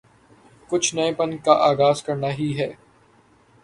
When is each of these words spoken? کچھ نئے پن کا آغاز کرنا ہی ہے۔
کچھ 0.69 0.89
نئے 0.95 1.11
پن 1.13 1.37
کا 1.37 1.53
آغاز 1.69 2.03
کرنا 2.03 2.29
ہی 2.29 2.49
ہے۔ 2.59 2.71